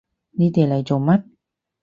[0.31, 1.21] 你哋嚟做乜？